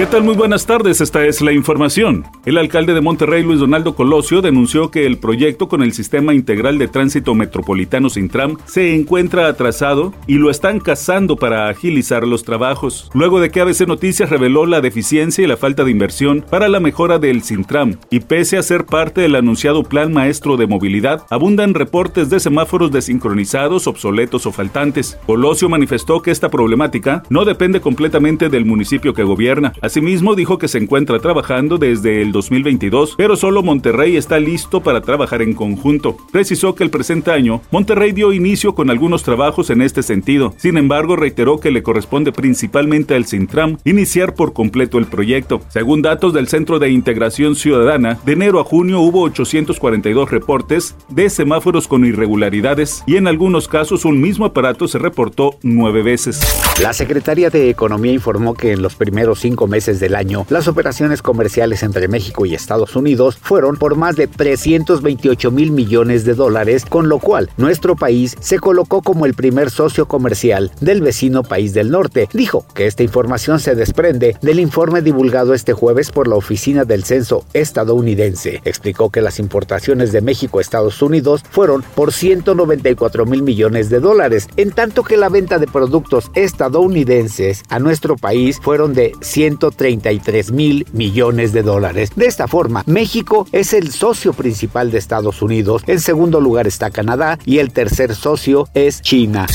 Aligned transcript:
¿Qué 0.00 0.06
tal? 0.06 0.22
Muy 0.22 0.34
buenas 0.34 0.64
tardes, 0.64 1.02
esta 1.02 1.26
es 1.26 1.42
la 1.42 1.52
información. 1.52 2.24
El 2.46 2.56
alcalde 2.56 2.94
de 2.94 3.02
Monterrey, 3.02 3.42
Luis 3.42 3.60
Donaldo 3.60 3.94
Colosio, 3.94 4.40
denunció 4.40 4.90
que 4.90 5.04
el 5.04 5.18
proyecto 5.18 5.68
con 5.68 5.82
el 5.82 5.92
Sistema 5.92 6.32
Integral 6.32 6.78
de 6.78 6.88
Tránsito 6.88 7.34
Metropolitano 7.34 8.08
Sintram 8.08 8.56
se 8.64 8.94
encuentra 8.94 9.46
atrasado 9.46 10.14
y 10.26 10.36
lo 10.36 10.48
están 10.48 10.80
cazando 10.80 11.36
para 11.36 11.68
agilizar 11.68 12.26
los 12.26 12.44
trabajos. 12.44 13.10
Luego 13.12 13.40
de 13.40 13.50
que 13.50 13.60
ABC 13.60 13.86
Noticias 13.86 14.30
reveló 14.30 14.64
la 14.64 14.80
deficiencia 14.80 15.44
y 15.44 15.46
la 15.46 15.58
falta 15.58 15.84
de 15.84 15.90
inversión 15.90 16.46
para 16.48 16.68
la 16.68 16.80
mejora 16.80 17.18
del 17.18 17.42
Sintram, 17.42 17.98
y 18.08 18.20
pese 18.20 18.56
a 18.56 18.62
ser 18.62 18.86
parte 18.86 19.20
del 19.20 19.36
anunciado 19.36 19.82
Plan 19.82 20.14
Maestro 20.14 20.56
de 20.56 20.66
Movilidad, 20.66 21.26
abundan 21.28 21.74
reportes 21.74 22.30
de 22.30 22.40
semáforos 22.40 22.90
desincronizados, 22.90 23.86
obsoletos 23.86 24.46
o 24.46 24.52
faltantes. 24.52 25.18
Colosio 25.26 25.68
manifestó 25.68 26.22
que 26.22 26.30
esta 26.30 26.48
problemática 26.48 27.22
no 27.28 27.44
depende 27.44 27.82
completamente 27.82 28.48
del 28.48 28.64
municipio 28.64 29.12
que 29.12 29.24
gobierna, 29.24 29.74
Asimismo, 29.90 30.36
dijo 30.36 30.56
que 30.56 30.68
se 30.68 30.78
encuentra 30.78 31.18
trabajando 31.18 31.76
desde 31.76 32.22
el 32.22 32.30
2022, 32.30 33.16
pero 33.16 33.34
solo 33.34 33.64
Monterrey 33.64 34.16
está 34.16 34.38
listo 34.38 34.84
para 34.84 35.00
trabajar 35.00 35.42
en 35.42 35.52
conjunto. 35.52 36.16
Precisó 36.30 36.76
que 36.76 36.84
el 36.84 36.90
presente 36.90 37.32
año, 37.32 37.60
Monterrey 37.72 38.12
dio 38.12 38.32
inicio 38.32 38.76
con 38.76 38.88
algunos 38.88 39.24
trabajos 39.24 39.68
en 39.68 39.82
este 39.82 40.04
sentido. 40.04 40.54
Sin 40.58 40.78
embargo, 40.78 41.16
reiteró 41.16 41.58
que 41.58 41.72
le 41.72 41.82
corresponde 41.82 42.30
principalmente 42.30 43.16
al 43.16 43.24
Sintram 43.24 43.78
iniciar 43.84 44.36
por 44.36 44.52
completo 44.52 44.96
el 44.96 45.06
proyecto. 45.06 45.60
Según 45.70 46.02
datos 46.02 46.34
del 46.34 46.46
Centro 46.46 46.78
de 46.78 46.92
Integración 46.92 47.56
Ciudadana, 47.56 48.20
de 48.24 48.34
enero 48.34 48.60
a 48.60 48.64
junio 48.64 49.00
hubo 49.00 49.22
842 49.22 50.30
reportes 50.30 50.94
de 51.08 51.28
semáforos 51.28 51.88
con 51.88 52.04
irregularidades 52.04 53.02
y 53.08 53.16
en 53.16 53.26
algunos 53.26 53.66
casos 53.66 54.04
un 54.04 54.20
mismo 54.20 54.44
aparato 54.44 54.86
se 54.86 55.00
reportó 55.00 55.56
nueve 55.64 56.04
veces. 56.04 56.40
La 56.80 56.92
Secretaría 56.92 57.50
de 57.50 57.70
Economía 57.70 58.12
informó 58.12 58.54
que 58.54 58.70
en 58.70 58.82
los 58.82 58.94
primeros 58.94 59.40
cinco 59.40 59.66
meses 59.70 60.00
del 60.00 60.14
año, 60.14 60.44
las 60.50 60.68
operaciones 60.68 61.22
comerciales 61.22 61.82
entre 61.82 62.08
México 62.08 62.44
y 62.44 62.54
Estados 62.54 62.96
Unidos 62.96 63.38
fueron 63.40 63.76
por 63.76 63.96
más 63.96 64.16
de 64.16 64.26
328 64.26 65.50
mil 65.50 65.70
millones 65.70 66.24
de 66.24 66.34
dólares, 66.34 66.84
con 66.84 67.08
lo 67.08 67.18
cual 67.18 67.48
nuestro 67.56 67.96
país 67.96 68.36
se 68.40 68.58
colocó 68.58 69.00
como 69.00 69.24
el 69.24 69.34
primer 69.34 69.70
socio 69.70 70.06
comercial 70.06 70.72
del 70.80 71.00
vecino 71.00 71.42
país 71.42 71.72
del 71.72 71.90
norte. 71.90 72.28
Dijo 72.32 72.66
que 72.74 72.86
esta 72.86 73.02
información 73.02 73.60
se 73.60 73.74
desprende 73.74 74.36
del 74.42 74.60
informe 74.60 75.02
divulgado 75.02 75.54
este 75.54 75.72
jueves 75.72 76.10
por 76.10 76.26
la 76.26 76.36
Oficina 76.36 76.84
del 76.84 77.04
Censo 77.04 77.44
estadounidense. 77.52 78.60
Explicó 78.64 79.10
que 79.10 79.22
las 79.22 79.38
importaciones 79.38 80.12
de 80.12 80.20
México 80.20 80.58
a 80.58 80.62
Estados 80.62 81.00
Unidos 81.00 81.44
fueron 81.48 81.84
por 81.94 82.12
194 82.12 83.24
mil 83.26 83.42
millones 83.42 83.88
de 83.90 84.00
dólares, 84.00 84.48
en 84.56 84.72
tanto 84.72 85.04
que 85.04 85.16
la 85.16 85.28
venta 85.28 85.58
de 85.58 85.66
productos 85.66 86.30
estadounidenses 86.34 87.62
a 87.68 87.78
nuestro 87.78 88.16
país 88.16 88.58
fueron 88.60 88.94
de 88.94 89.12
100 89.20 89.59
33 89.70 90.52
mil 90.52 90.86
millones 90.92 91.52
de 91.52 91.62
dólares. 91.62 92.12
De 92.16 92.24
esta 92.26 92.48
forma, 92.48 92.82
México 92.86 93.46
es 93.52 93.74
el 93.74 93.90
socio 93.90 94.32
principal 94.32 94.90
de 94.90 94.96
Estados 94.98 95.42
Unidos, 95.42 95.82
en 95.86 96.00
segundo 96.00 96.40
lugar 96.40 96.66
está 96.66 96.90
Canadá 96.90 97.38
y 97.44 97.58
el 97.58 97.72
tercer 97.72 98.14
socio 98.14 98.68
es 98.72 99.02
China. 99.02 99.46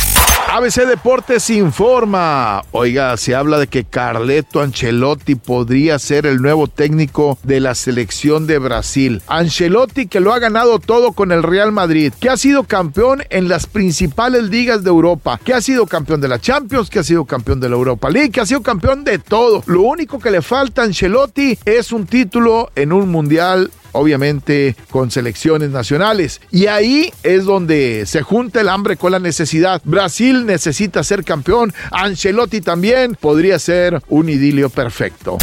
ABC 0.55 0.87
Deportes 0.87 1.49
informa. 1.49 2.63
Oiga, 2.71 3.17
se 3.17 3.35
habla 3.35 3.59
de 3.59 3.67
que 3.67 3.83
Carleto 3.83 4.61
Ancelotti 4.61 5.35
podría 5.35 5.99
ser 5.99 6.25
el 6.25 6.41
nuevo 6.41 6.67
técnico 6.67 7.37
de 7.43 7.59
la 7.59 7.75
selección 7.75 8.47
de 8.47 8.57
Brasil. 8.57 9.21
Ancelotti 9.27 10.07
que 10.07 10.21
lo 10.21 10.33
ha 10.33 10.39
ganado 10.39 10.79
todo 10.79 11.11
con 11.11 11.33
el 11.33 11.43
Real 11.43 11.73
Madrid, 11.73 12.13
que 12.21 12.29
ha 12.29 12.37
sido 12.37 12.63
campeón 12.63 13.23
en 13.31 13.49
las 13.49 13.67
principales 13.67 14.43
ligas 14.43 14.81
de 14.85 14.91
Europa, 14.91 15.41
que 15.43 15.53
ha 15.53 15.59
sido 15.59 15.87
campeón 15.87 16.21
de 16.21 16.29
la 16.29 16.39
Champions, 16.39 16.89
que 16.89 16.99
ha 16.99 17.03
sido 17.03 17.25
campeón 17.25 17.59
de 17.59 17.67
la 17.67 17.75
Europa 17.75 18.09
League, 18.09 18.31
que 18.31 18.39
ha 18.39 18.45
sido 18.45 18.61
campeón 18.61 19.03
de 19.03 19.19
todo. 19.19 19.61
Lo 19.65 19.81
único 19.81 20.19
que 20.19 20.31
le 20.31 20.41
falta 20.41 20.83
a 20.83 20.85
Ancelotti 20.85 21.59
es 21.65 21.91
un 21.91 22.05
título 22.05 22.71
en 22.77 22.93
un 22.93 23.09
mundial 23.09 23.71
obviamente 23.95 24.75
con 24.91 25.11
selecciones 25.11 25.69
nacionales. 25.69 26.41
Y 26.51 26.67
ahí 26.67 27.11
es 27.23 27.45
donde 27.45 28.05
se 28.05 28.21
junta 28.21 28.61
el 28.61 28.69
hambre 28.69 28.97
con 28.97 29.11
la 29.11 29.19
necesidad. 29.19 29.81
Brasil 29.83 30.45
necesita 30.45 31.03
ser 31.03 31.23
campeón, 31.23 31.73
Ancelotti 31.91 32.61
también 32.61 33.15
podría 33.19 33.59
ser 33.59 34.01
un 34.09 34.29
idilio 34.29 34.69
perfecto. 34.69 35.37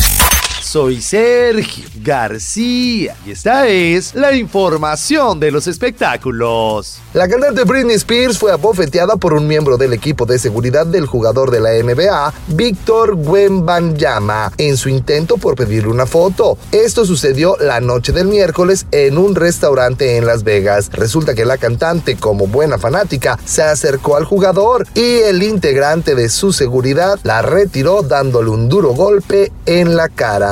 Soy 0.62 1.02
Sergio 1.02 1.84
García 2.02 3.16
y 3.26 3.32
esta 3.32 3.66
es 3.66 4.14
la 4.14 4.32
información 4.32 5.40
de 5.40 5.50
los 5.50 5.66
espectáculos. 5.66 6.98
La 7.14 7.28
cantante 7.28 7.64
Britney 7.64 7.96
Spears 7.96 8.38
fue 8.38 8.52
abofeteada 8.52 9.16
por 9.16 9.34
un 9.34 9.48
miembro 9.48 9.76
del 9.76 9.92
equipo 9.92 10.24
de 10.24 10.38
seguridad 10.38 10.86
del 10.86 11.06
jugador 11.06 11.50
de 11.50 11.60
la 11.60 11.72
NBA, 11.72 12.32
Víctor 12.48 13.14
Wembanyama, 13.14 14.52
en 14.56 14.76
su 14.76 14.88
intento 14.88 15.36
por 15.36 15.56
pedirle 15.56 15.90
una 15.90 16.06
foto. 16.06 16.56
Esto 16.70 17.04
sucedió 17.04 17.56
la 17.58 17.80
noche 17.80 18.12
del 18.12 18.28
miércoles 18.28 18.86
en 18.92 19.18
un 19.18 19.34
restaurante 19.34 20.16
en 20.16 20.26
Las 20.26 20.44
Vegas. 20.44 20.90
Resulta 20.92 21.34
que 21.34 21.44
la 21.44 21.58
cantante, 21.58 22.16
como 22.16 22.46
buena 22.46 22.78
fanática, 22.78 23.36
se 23.44 23.62
acercó 23.62 24.16
al 24.16 24.24
jugador 24.24 24.86
y 24.94 25.16
el 25.16 25.42
integrante 25.42 26.14
de 26.14 26.28
su 26.28 26.52
seguridad 26.52 27.18
la 27.24 27.42
retiró 27.42 28.02
dándole 28.02 28.50
un 28.50 28.68
duro 28.68 28.94
golpe 28.94 29.52
en 29.66 29.96
la 29.96 30.08
cara. 30.08 30.51